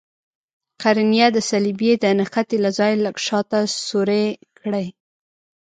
[0.81, 4.27] قرنیه د صلبیې د نښتې له ځای لږ شاته سورۍ
[4.59, 4.87] کړئ.